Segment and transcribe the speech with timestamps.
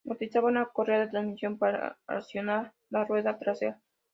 [0.03, 3.79] Utilizaba una correa de transmisión para accionar la rueda trasera.